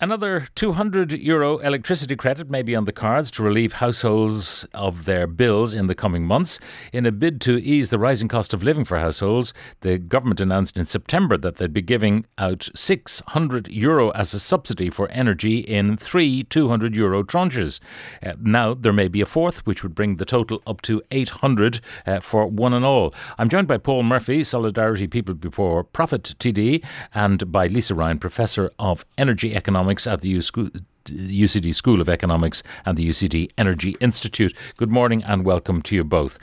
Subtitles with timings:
[0.00, 5.26] Another 200 euro electricity credit may be on the cards to relieve households of their
[5.26, 6.60] bills in the coming months.
[6.92, 10.76] In a bid to ease the rising cost of living for households, the government announced
[10.76, 15.96] in September that they'd be giving out 600 euro as a subsidy for energy in
[15.96, 17.80] three 200 euro tranches.
[18.24, 21.80] Uh, now there may be a fourth, which would bring the total up to 800
[22.06, 23.12] uh, for one and all.
[23.36, 28.70] I'm joined by Paul Murphy, Solidarity People Before Profit TD, and by Lisa Ryan, Professor
[28.78, 30.70] of Energy Economics at the U School.
[31.08, 34.54] UCD School of Economics and the UCD Energy Institute.
[34.76, 36.38] Good morning and welcome to you both.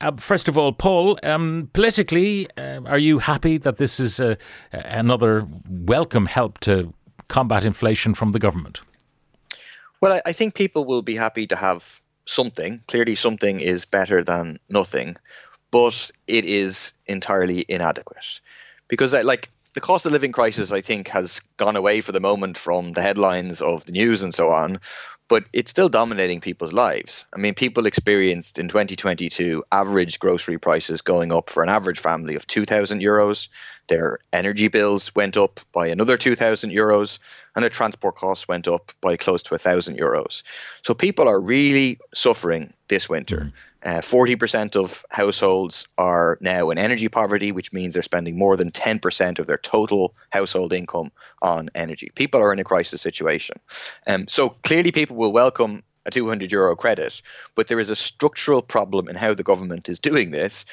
[0.00, 4.34] Uh, first of all, Paul, um, politically, uh, are you happy that this is uh,
[4.72, 6.92] another welcome help to
[7.28, 8.80] combat inflation from the government?
[10.00, 12.80] Well, I, I think people will be happy to have something.
[12.88, 15.16] Clearly, something is better than nothing,
[15.70, 18.40] but it is entirely inadequate
[18.88, 22.58] because, like, the cost of living crisis, I think, has gone away for the moment
[22.58, 24.80] from the headlines of the news and so on,
[25.28, 27.24] but it's still dominating people's lives.
[27.32, 32.34] I mean, people experienced in 2022 average grocery prices going up for an average family
[32.34, 33.48] of 2,000 euros.
[33.86, 37.20] Their energy bills went up by another 2,000 euros,
[37.54, 40.42] and their transport costs went up by close to 1,000 euros.
[40.82, 43.36] So people are really suffering this winter.
[43.36, 43.69] Mm-hmm.
[43.82, 48.70] Uh, 40% of households are now in energy poverty, which means they're spending more than
[48.70, 52.10] 10% of their total household income on energy.
[52.14, 53.56] People are in a crisis situation.
[54.06, 57.22] Um, so clearly, people will welcome a 200 euro credit,
[57.54, 60.64] but there is a structural problem in how the government is doing this,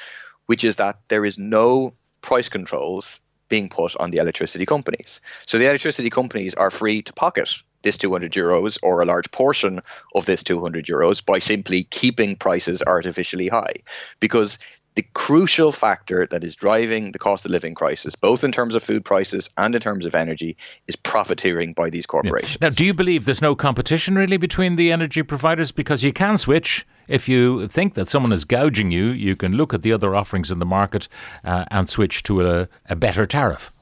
[0.46, 5.20] which is that there is no price controls being put on the electricity companies.
[5.46, 9.80] So the electricity companies are free to pocket this 200 euros or a large portion
[10.14, 13.74] of this 200 euros by simply keeping prices artificially high
[14.20, 14.58] because
[14.98, 18.82] the crucial factor that is driving the cost of living crisis, both in terms of
[18.82, 20.56] food prices and in terms of energy,
[20.88, 22.60] is profiteering by these corporations.
[22.60, 25.70] Now, do you believe there's no competition really between the energy providers?
[25.70, 26.84] Because you can switch.
[27.06, 30.50] If you think that someone is gouging you, you can look at the other offerings
[30.50, 31.06] in the market
[31.44, 33.72] uh, and switch to a, a better tariff.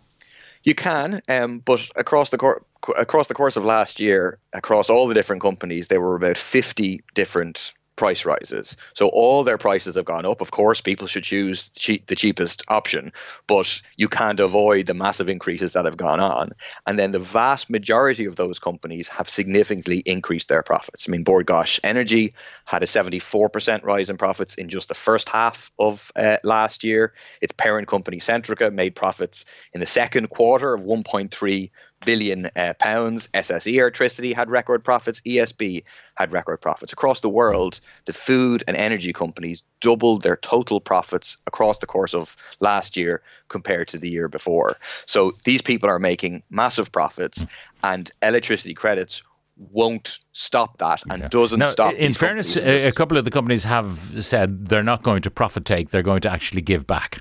[0.64, 2.62] You can, um, but across the cor-
[2.96, 7.00] across the course of last year, across all the different companies, there were about fifty
[7.14, 8.76] different price rises.
[8.92, 10.40] So all their prices have gone up.
[10.40, 13.12] Of course, people should choose the cheapest option,
[13.46, 16.52] but you can't avoid the massive increases that have gone on.
[16.86, 21.06] And then the vast majority of those companies have significantly increased their profits.
[21.08, 22.34] I mean, Bord Gáis Energy
[22.66, 27.14] had a 74% rise in profits in just the first half of uh, last year.
[27.40, 31.70] Its parent company Centrica made profits in the second quarter of 1.3
[32.04, 33.28] billion uh, pounds.
[33.34, 35.20] SSE Electricity had record profits.
[35.20, 35.82] ESB
[36.16, 36.92] had record profits.
[36.92, 42.14] Across the world, the food and energy companies doubled their total profits across the course
[42.14, 44.76] of last year compared to the year before.
[45.06, 47.46] So these people are making massive profits,
[47.82, 49.22] and electricity credits
[49.56, 51.28] won't stop that and yeah.
[51.28, 51.94] doesn't now, stop.
[51.94, 55.64] In fairness, a, a couple of the companies have said they're not going to profit
[55.64, 57.20] take; they're going to actually give back.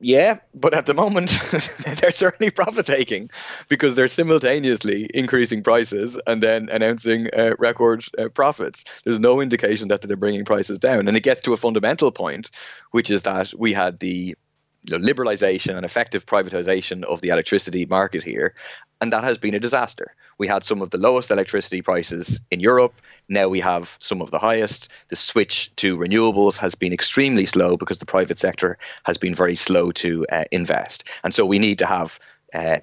[0.00, 1.38] Yeah, but at the moment
[2.00, 3.30] they're certainly profit taking
[3.68, 8.84] because they're simultaneously increasing prices and then announcing uh, record uh, profits.
[9.04, 12.50] There's no indication that they're bringing prices down, and it gets to a fundamental point,
[12.92, 14.34] which is that we had the
[14.86, 18.54] you know, liberalization and effective privatization of the electricity market here,
[19.00, 20.14] and that has been a disaster.
[20.38, 23.00] We had some of the lowest electricity prices in Europe.
[23.28, 24.90] Now we have some of the highest.
[25.08, 29.56] The switch to renewables has been extremely slow because the private sector has been very
[29.56, 31.04] slow to uh, invest.
[31.24, 32.18] And so we need to have
[32.54, 32.78] uh,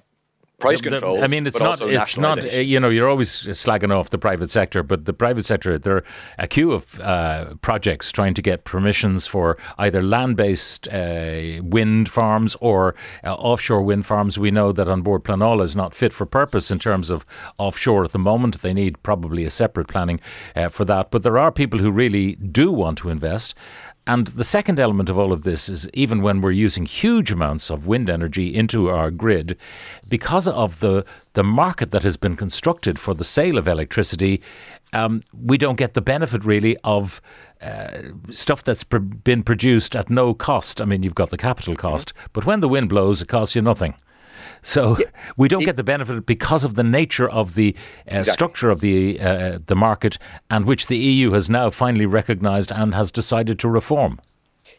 [0.58, 1.22] price control.
[1.22, 1.80] I mean, it's not.
[1.80, 2.44] It's not.
[2.44, 5.96] Uh, you know, you're always slagging off the private sector, but the private sector, there
[5.96, 6.04] are
[6.38, 12.56] a queue of uh, projects trying to get permissions for either land-based uh, wind farms
[12.60, 12.94] or
[13.24, 14.38] uh, offshore wind farms.
[14.38, 17.26] We know that An Bord Pleanála is not fit for purpose in terms of
[17.58, 18.62] offshore at the moment.
[18.62, 20.20] They need probably a separate planning
[20.56, 21.10] uh, for that.
[21.10, 23.54] But there are people who really do want to invest,
[24.06, 27.70] and the second element of all of this is even when we're using huge amounts
[27.70, 29.56] of wind energy into our grid,
[30.08, 34.42] because of the, the market that has been constructed for the sale of electricity,
[34.92, 37.22] um, we don't get the benefit really of
[37.62, 40.82] uh, stuff that's pr- been produced at no cost.
[40.82, 42.26] I mean, you've got the capital cost, mm-hmm.
[42.34, 43.94] but when the wind blows, it costs you nothing.
[44.62, 45.06] So yeah,
[45.36, 48.32] we don't it, get the benefit because of the nature of the uh, exactly.
[48.32, 50.18] structure of the uh, the market,
[50.50, 54.20] and which the EU has now finally recognised and has decided to reform.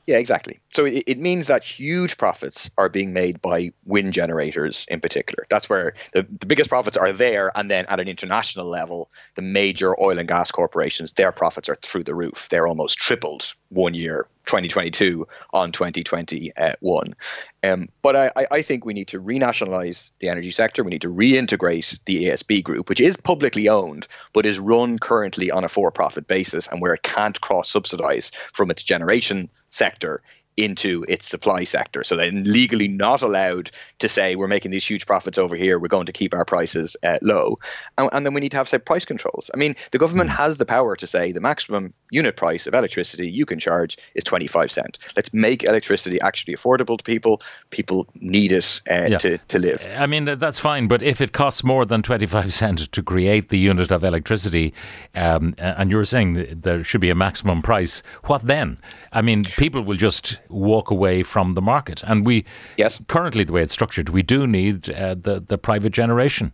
[0.08, 0.60] Yeah, exactly.
[0.70, 5.46] So it, it, means that huge profits are being made by wind generators in particular.
[5.50, 7.52] That's where the, the biggest profits are there.
[7.58, 11.76] And then at an international level, the major oil and gas corporations, their profits are
[11.82, 12.50] through the roof.
[12.52, 17.16] They're almost tripled one year 2022 on 2021.
[17.64, 20.84] Um, but I, I think we need to renationalize the energy sector.
[20.84, 25.52] We need to reintegrate the ESB group, which is publicly owned, but is run currently
[25.52, 30.22] on a for profit basis and where it can't cross subsidize from its generation sector
[30.58, 32.04] into its supply sector.
[32.04, 35.80] So they're legally not allowed to say we're making these huge profits over here.
[35.80, 37.58] We're going to keep our prices uh, low,
[37.98, 39.52] and, and, then we need to have say price controls.
[39.54, 40.38] I mean, the government hmm.
[40.38, 44.24] has the power to say the maximum unit price of electricity you can charge is
[44.24, 44.98] twenty five cent.
[45.16, 47.42] Let's make electricity actually affordable to people.
[47.70, 49.18] People need it uh, yeah.
[49.18, 49.86] to to live.
[49.98, 53.50] I mean that's fine, but if it costs more than twenty five cent to create
[53.50, 54.74] the unit of electricity,
[55.16, 58.78] um, and you're saying there should be a maximum price, what then?
[59.12, 62.04] I mean, people will just walk away from the market.
[62.04, 62.46] And we,
[62.78, 63.04] yes.
[63.08, 66.52] currently, the way it's structured, we do need uh, the, the private generation.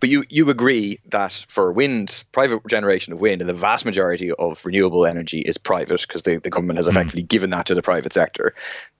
[0.00, 4.32] But you, you agree that for wind, private generation of wind, and the vast majority
[4.32, 6.92] of renewable energy is private because the, the government has hmm.
[6.92, 7.28] effectively mm.
[7.28, 8.54] given that to the private sector,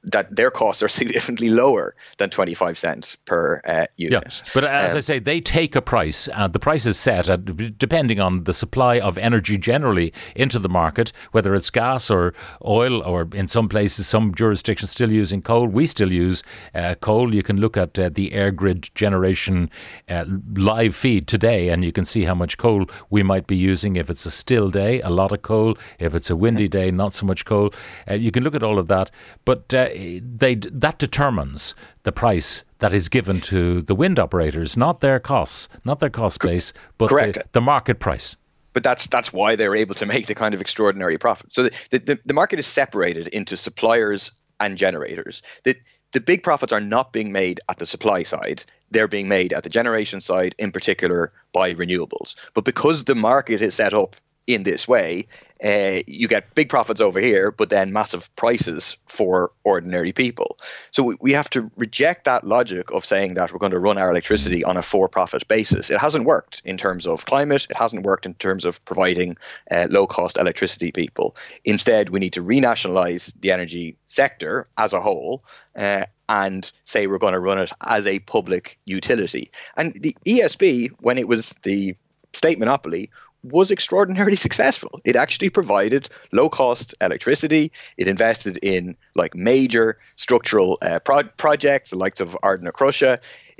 [0.06, 4.42] that their costs are significantly lower than 25 cents per uh, unit.
[4.44, 4.50] Yeah.
[4.54, 6.28] But as um, I say, they take a price.
[6.32, 10.68] Uh, the price is set at, depending on the supply of energy generally into the
[10.68, 12.34] market, whether it's gas or
[12.64, 15.66] oil, or in some places, some jurisdictions still using coal.
[15.66, 16.42] We still use
[16.74, 17.34] uh, coal.
[17.34, 19.70] You can look at uh, the EirGrid generation
[20.08, 20.24] uh,
[20.66, 23.94] live feed today, and you can see how much coal we might be using.
[23.96, 25.78] If it's a still day, a lot of coal.
[26.00, 27.72] If it's a windy day, not so much coal.
[28.10, 29.10] Uh, you can look at all of that,
[29.44, 35.00] but uh, they that determines the price that is given to the wind operators, not
[35.00, 38.36] their costs, not their cost base, but the, the, market price.
[38.72, 41.52] But that's that's why they're able to make the kind of extraordinary profit.
[41.52, 45.42] So the, the, the market is separated into suppliers and generators.
[45.64, 45.76] The,
[46.12, 48.64] the big profits are not being made at the supply side.
[48.90, 52.34] They're being made at the generation side, in particular by renewables.
[52.54, 54.16] But because the market is set up
[54.46, 55.26] in this way,
[55.64, 60.58] uh, you get big profits over here, but then massive prices for ordinary people.
[60.90, 63.98] So we, we have to reject that logic of saying that we're going to run
[63.98, 65.90] our electricity on a for profit basis.
[65.90, 69.36] It hasn't worked in terms of climate, it hasn't worked in terms of providing
[69.70, 71.36] uh, low cost electricity people.
[71.64, 75.42] Instead, we need to renationalize the energy sector as a whole.
[75.74, 79.48] Uh, and say we're going to run it as a public utility.
[79.76, 81.94] And the ESB, when it was the
[82.32, 83.10] state monopoly,
[83.52, 85.00] was extraordinarily successful.
[85.04, 87.72] It actually provided low cost electricity.
[87.96, 92.36] It invested in like major structural uh, pro- projects, the likes of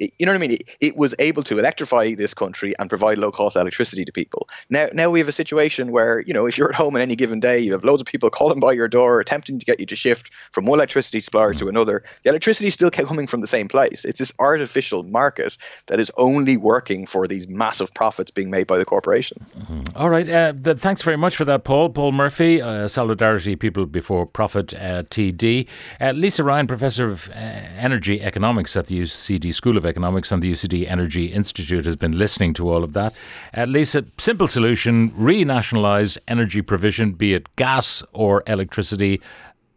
[0.00, 0.52] Ardnacrusha you know what I mean?
[0.52, 4.48] It, it, was able to electrify this country and provide low cost electricity to people.
[4.70, 7.16] Now, now we have a situation where you know if you're at home on any
[7.16, 9.87] given day, you have loads of people calling by your door, attempting to get you
[9.87, 12.02] to shift from one electricity supplier to another.
[12.22, 14.04] The electricity is still coming from the same place.
[14.04, 15.56] It's this artificial market
[15.87, 19.54] that is only working for these massive profits being made by the corporations.
[19.54, 19.96] Mm-hmm.
[19.96, 20.28] All right.
[20.28, 21.90] Uh, th- thanks very much for that, Paul.
[21.90, 25.66] Paul Murphy, uh, Solidarity People Before Profit uh, TD.
[26.00, 30.43] Uh, Lisa Ryan, Professor of uh, Energy Economics at the UCD School of Economics and
[30.43, 33.15] the UCD Energy Institute has been listening to all of that.
[33.53, 39.21] At least a simple solution renationalise energy provision, be it gas or electricity,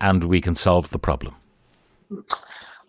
[0.01, 1.35] and we can solve the problem.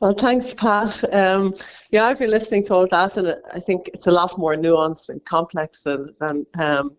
[0.00, 1.04] Well, thanks, Pat.
[1.12, 1.54] Um,
[1.90, 5.10] yeah, I've been listening to all that, and I think it's a lot more nuanced
[5.10, 6.96] and complex than, than um,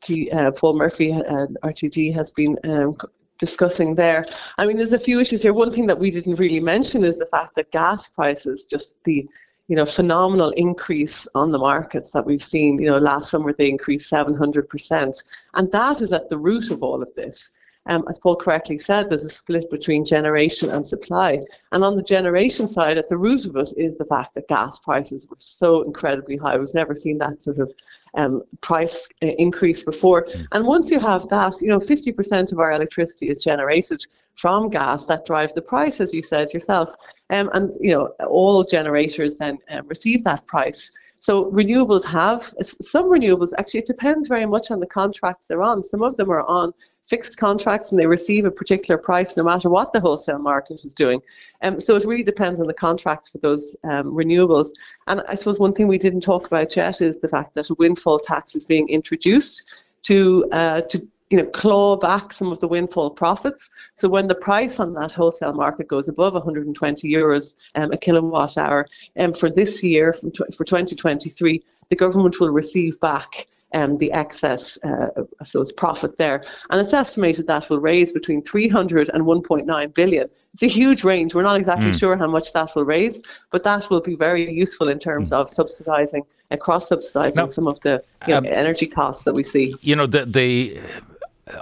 [0.00, 2.96] T, uh, Paul Murphy, uh, RTD, has been um,
[3.38, 4.26] discussing there.
[4.58, 5.52] I mean, there's a few issues here.
[5.52, 9.26] One thing that we didn't really mention is the fact that gas prices, just the
[9.70, 12.80] you know, phenomenal increase on the markets that we've seen.
[12.80, 15.24] You know, last summer they increased 700%.
[15.54, 17.52] And that is at the root of all of this.
[17.86, 21.40] Um, as Paul correctly said, there's a split between generation and supply.
[21.72, 24.78] And on the generation side, at the root of it is the fact that gas
[24.78, 26.58] prices were so incredibly high.
[26.58, 27.72] We've never seen that sort of
[28.14, 30.26] um, price uh, increase before.
[30.26, 30.46] Mm.
[30.52, 35.06] And once you have that, you know, 50% of our electricity is generated from gas
[35.06, 36.94] that drives the price, as you said yourself.
[37.30, 40.92] Um, and you know, all generators then um, receive that price.
[41.18, 43.52] So renewables have some renewables.
[43.58, 45.82] Actually, it depends very much on the contracts they're on.
[45.82, 49.68] Some of them are on fixed contracts and they receive a particular price no matter
[49.68, 51.20] what the wholesale market is doing.
[51.62, 54.68] Um, so it really depends on the contracts for those um, renewables.
[55.06, 57.74] And I suppose one thing we didn't talk about yet is the fact that a
[57.74, 62.66] windfall tax is being introduced to uh, to you know, claw back some of the
[62.66, 63.70] windfall profits.
[63.94, 68.58] So when the price on that wholesale market goes above 120 euros um, a kilowatt
[68.58, 74.82] hour, um, for this year, for 2023, the government will receive back um, the excess,
[74.84, 75.08] uh,
[75.40, 76.44] I suppose, profit there.
[76.70, 80.28] And it's estimated that will raise between 300 and 1.9 billion.
[80.52, 81.34] It's a huge range.
[81.34, 81.98] We're not exactly mm.
[81.98, 85.36] sure how much that will raise, but that will be very useful in terms mm.
[85.36, 89.44] of subsidising, uh, cross subsidising some of the you know, um, energy costs that we
[89.44, 89.74] see.
[89.80, 90.80] You know, the, the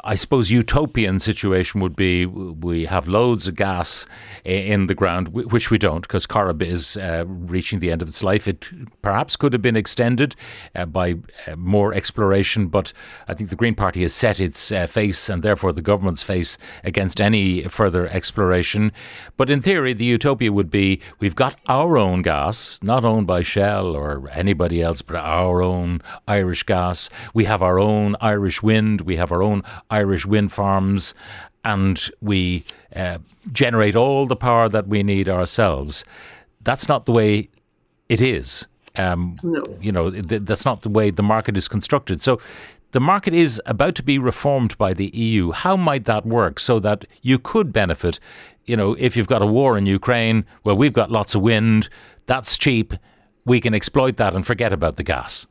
[0.04, 4.06] I suppose utopian situation would be we have loads of gas
[4.44, 8.22] in the ground, which we don't because Corrib is uh, reaching the end of its
[8.22, 8.48] life.
[8.48, 8.66] It
[9.02, 10.34] perhaps could have been extended
[10.74, 11.16] uh, by
[11.46, 12.92] uh, more exploration, but
[13.26, 16.58] I think the Green Party has set its uh, face and therefore the government's face
[16.84, 18.92] against any further exploration.
[19.36, 23.42] But in theory, the utopia would be we've got our own gas, not owned by
[23.42, 27.10] Shell or anybody else, but our own Irish gas.
[27.34, 29.02] We have our own Irish wind.
[29.02, 31.14] We have our own Irish wind farms,
[31.64, 33.18] and we uh,
[33.52, 36.04] generate all the power that we need ourselves.
[36.62, 37.48] That's not the way
[38.08, 38.66] it is.
[38.96, 39.62] Um, no.
[39.80, 42.20] You know, th- that's not the way the market is constructed.
[42.20, 42.40] So
[42.92, 45.52] the market is about to be reformed by the EU.
[45.52, 48.18] How might that work so that you could benefit?
[48.64, 51.88] You know, if you've got a war in Ukraine, well, we've got lots of wind,
[52.26, 52.94] that's cheap,
[53.44, 55.46] we can exploit that and forget about the gas.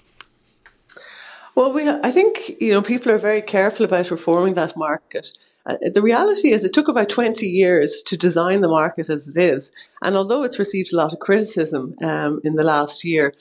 [1.58, 5.26] Well, we, I think you know people are very careful about reforming that market.
[5.66, 9.42] Uh, the reality is, it took about 20 years to design the market as it
[9.42, 9.74] is,
[10.04, 13.34] and although it's received a lot of criticism um, in the last year,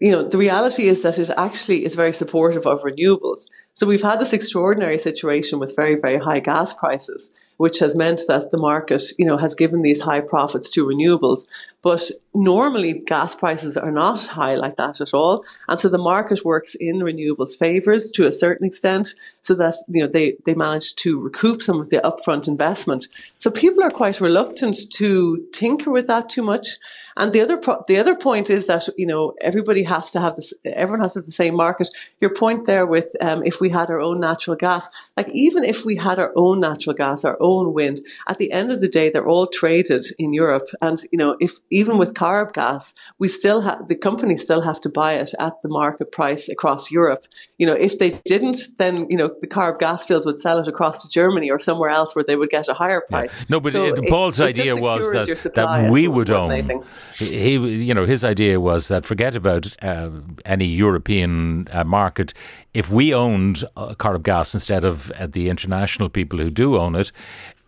[0.00, 3.46] you know the reality is that it actually is very supportive of renewables.
[3.74, 8.20] So we've had this extraordinary situation with very very high gas prices, which has meant
[8.28, 11.46] that the market, you know, has given these high profits to renewables.
[11.82, 15.44] But normally gas prices are not high like that at all.
[15.68, 20.02] And so the market works in renewables favors to a certain extent so that, you
[20.02, 23.06] know, they, they manage to recoup some of the upfront investment.
[23.36, 26.78] So people are quite reluctant to tinker with that too much.
[27.16, 30.36] And the other pro- the other point is that you know everybody has to have
[30.36, 30.52] this.
[30.64, 31.88] Everyone has to have the same market.
[32.20, 35.86] Your point there with um, if we had our own natural gas, like even if
[35.86, 37.96] we had our own natural gas, our own wind,
[38.28, 40.68] at the end of the day, they're all traded in Europe.
[40.86, 44.80] And you know if even with Corrib gas, we still have the companies still have
[44.80, 47.24] to buy it at the market price across Europe.
[47.58, 50.68] You know, if they didn't, then you know the Corrib gas fields would sell it
[50.68, 53.36] across to Germany or somewhere else where they would get a higher price.
[53.36, 53.44] Yeah.
[53.48, 56.84] No, but so it, Paul's it, idea was that, that we would own.
[57.18, 60.10] He, you know, his idea was that forget about uh,
[60.44, 62.34] any European uh, market.
[62.74, 66.94] If we owned uh, Corrib gas instead of uh, the international people who do own
[66.94, 67.10] it,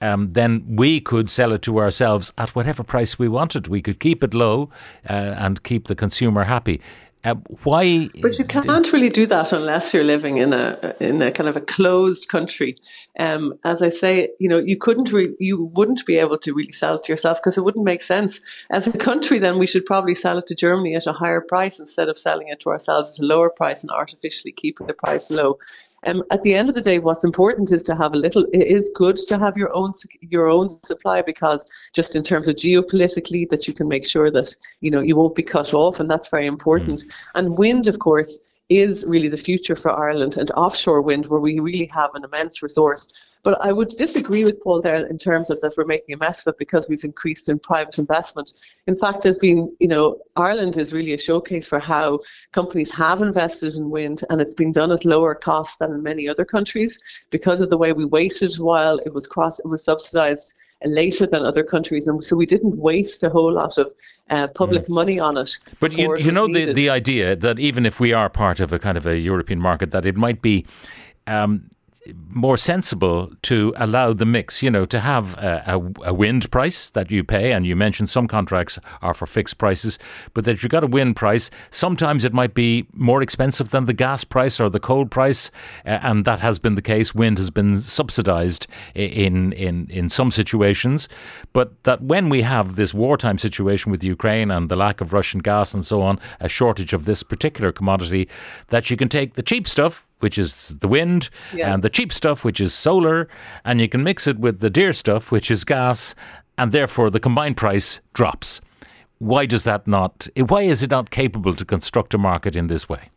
[0.00, 3.68] um, then we could sell it to ourselves at whatever price we wanted.
[3.68, 4.70] We could keep it low
[5.08, 6.80] uh, and keep the consumer happy.
[7.24, 8.08] Uh, why?
[8.22, 11.56] But you can't really do that unless you're living in a in a kind of
[11.56, 12.78] a closed country.
[13.18, 16.70] Um, as I say, you know, you couldn't, re- you wouldn't be able to really
[16.70, 18.40] sell it to yourself because it wouldn't make sense.
[18.70, 21.80] As a country, then we should probably sell it to Germany at a higher price
[21.80, 25.28] instead of selling it to ourselves at a lower price and artificially keeping the price
[25.28, 25.58] low.
[26.06, 28.44] Um, at the end of the day, what's important is to have a little.
[28.52, 32.56] It is good to have your own your own supply because just in terms of
[32.56, 36.08] geopolitically, that you can make sure that you know you won't be cut off, and
[36.08, 37.00] that's very important.
[37.00, 37.12] Mm.
[37.34, 41.58] And wind, of course, is really the future for Ireland and offshore wind, where we
[41.58, 43.12] really have an immense resource.
[43.42, 46.46] But I would disagree with Paul there in terms of that we're making a mess
[46.46, 48.52] of it because we've increased in private investment.
[48.86, 52.20] In fact, there's been, you know, Ireland is really a showcase for how
[52.52, 56.28] companies have invested in wind and it's been done at lower costs than in many
[56.28, 56.98] other countries
[57.30, 61.44] because of the way we waited while it was cross, it was subsidized later than
[61.44, 63.92] other countries, and so we didn't waste a whole lot of
[64.30, 64.90] uh, public mm.
[64.90, 65.58] money on it.
[65.80, 68.78] But you, you know the the idea that even if we are part of a
[68.78, 70.66] kind of a European market, that it might be.
[71.26, 71.68] Um,
[72.30, 76.90] more sensible to allow the mix, you know, to have a, a, a, wind price
[76.90, 77.52] that you pay.
[77.52, 79.98] And you mentioned some contracts are for fixed prices,
[80.34, 83.92] but that you've got a wind price, sometimes it might be more expensive than the
[83.92, 85.50] gas price or the coal price.
[85.84, 87.14] Uh, and that has been the case.
[87.14, 91.08] Wind has been subsidized in, in, in some situations.
[91.52, 95.40] But that when we have this wartime situation with Ukraine and the lack of Russian
[95.40, 98.28] gas and so on, a shortage of this particular commodity,
[98.68, 101.66] that you can take the cheap stuff which is the wind, yes.
[101.66, 103.28] and the cheap stuff, which is solar,
[103.64, 106.14] and you can mix it with the dear stuff, which is gas,
[106.56, 108.60] and therefore the combined price drops.
[109.18, 110.28] Why does that not?
[110.36, 113.10] Why is it not capable to construct a market in this way?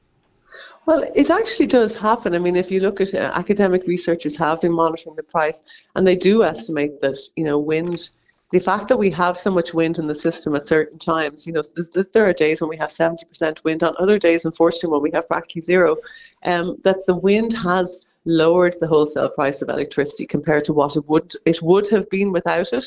[0.87, 2.33] Well, it actually does happen.
[2.33, 5.63] I mean, if you look at uh, academic researchers have been monitoring the price,
[5.95, 8.09] and they do estimate that you know wind
[8.51, 11.53] the fact that we have so much wind in the system at certain times, you
[11.53, 11.61] know,
[12.13, 15.27] there are days when we have 70% wind, on other days, unfortunately, when we have
[15.27, 15.95] practically zero,
[16.43, 21.07] um, that the wind has lowered the wholesale price of electricity compared to what it
[21.07, 22.85] would it would have been without it.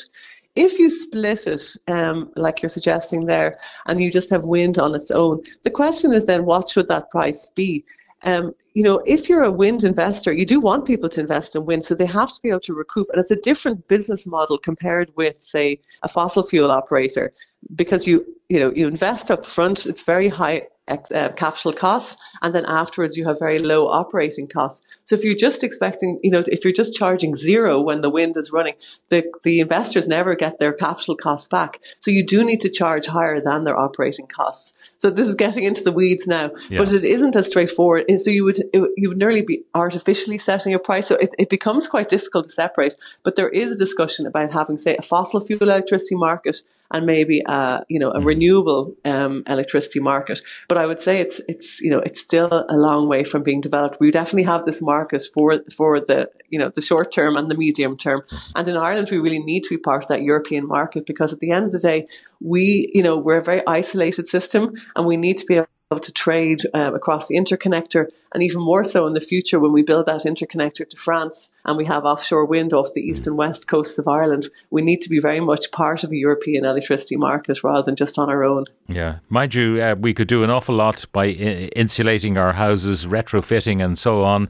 [0.55, 3.57] If you split it, um, like you're suggesting there,
[3.87, 7.09] and you just have wind on its own, the question is then what should that
[7.09, 7.83] price be?
[8.23, 11.65] Um, you know, if you're a wind investor, you do want people to invest in
[11.65, 13.07] wind, so they have to be able to recoup.
[13.09, 17.33] And it's a different business model compared with, say, a fossil fuel operator,
[17.73, 19.85] because you, you know, you invest up front.
[19.85, 24.85] It's very high uh, capital costs, and then afterwards you have very low operating costs.
[25.03, 28.37] So if you're just expecting, you know, if you're just charging zero when the wind
[28.37, 28.75] is running,
[29.09, 31.79] the, the investors never get their capital costs back.
[31.99, 34.77] So you do need to charge higher than their operating costs.
[34.97, 36.79] So this is getting into the weeds now, yeah.
[36.79, 38.05] but it isn't as straightforward.
[38.07, 41.07] And so you would you would nearly be artificially setting a price.
[41.07, 42.95] So it, it becomes quite difficult to separate.
[43.23, 47.41] But there is a discussion about having, say, a fossil fuel electricity market and maybe
[47.45, 48.27] a you know a mm-hmm.
[48.27, 50.41] renewable um, electricity market.
[50.67, 53.61] But I would say it's it's you know it's still a long way from being
[53.61, 53.99] developed.
[53.99, 57.55] We definitely have this market for for the you know the short term and the
[57.55, 58.23] medium term.
[58.55, 61.39] And in Ireland, we really need to be part of that European market because at
[61.39, 62.07] the end of the day,
[62.39, 66.11] we you know we're a very isolated system, and we need to be able to
[66.11, 70.07] trade uh, across the interconnector, and even more so in the future when we build
[70.07, 73.99] that interconnector to France and we have offshore wind off the east and west coasts
[73.99, 74.49] of Ireland.
[74.71, 78.17] We need to be very much part of a European electricity market rather than just
[78.17, 78.65] on our own.
[78.87, 83.05] Yeah, mind you, uh, we could do an awful lot by I- insulating our houses,
[83.05, 84.49] retrofitting, and so on.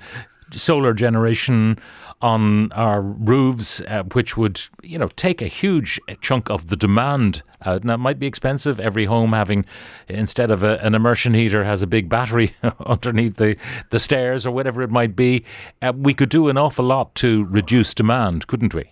[0.52, 1.78] Solar generation
[2.22, 7.44] on our roofs, uh, which would you know take a huge chunk of the demand
[7.66, 7.84] out.
[7.84, 8.80] Now it might be expensive.
[8.80, 9.66] Every home having
[10.08, 12.56] instead of a, an immersion heater has a big battery
[12.86, 13.58] underneath the
[13.90, 15.44] the stairs or whatever it might be.
[15.82, 18.92] Uh, we could do an awful lot to reduce demand, couldn't we?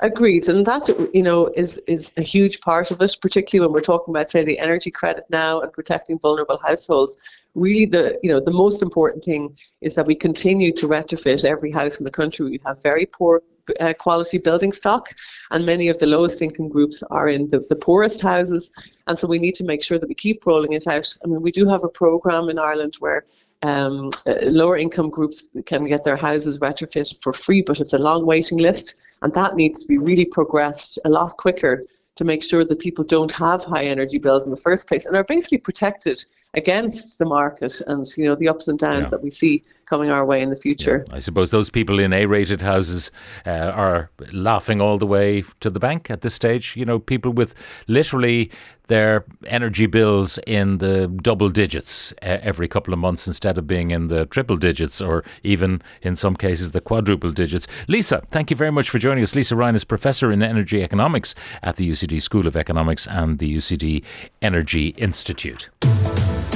[0.00, 3.80] Agreed, and that you know is is a huge part of it, particularly when we're
[3.80, 7.16] talking about say the energy credit now and protecting vulnerable households
[7.56, 11.72] really the you know the most important thing is that we continue to retrofit every
[11.72, 12.48] house in the country.
[12.48, 13.42] We have very poor
[13.80, 15.08] uh, quality building stock,
[15.50, 18.72] and many of the lowest income groups are in the, the poorest houses.
[19.08, 21.08] And so we need to make sure that we keep rolling it out.
[21.24, 23.24] I mean, we do have a program in Ireland where
[23.62, 27.98] um, uh, lower income groups can get their houses retrofitted for free, but it's a
[27.98, 31.84] long waiting list, and that needs to be really progressed a lot quicker
[32.16, 35.14] to make sure that people don't have high energy bills in the first place and
[35.14, 36.24] are basically protected
[36.56, 39.10] against the market and you know the ups and downs yeah.
[39.10, 41.04] that we see coming our way in the future.
[41.08, 41.14] Yeah.
[41.14, 43.10] I suppose those people in A-rated houses
[43.46, 46.76] uh, are laughing all the way to the bank at this stage.
[46.76, 47.54] You know, people with
[47.86, 48.50] literally
[48.88, 53.90] their energy bills in the double digits uh, every couple of months instead of being
[53.90, 57.66] in the triple digits or even in some cases the quadruple digits.
[57.88, 59.34] Lisa, thank you very much for joining us.
[59.34, 63.56] Lisa Ryan is professor in energy economics at the UCD School of Economics and the
[63.56, 64.02] UCD
[64.42, 65.68] Energy Institute.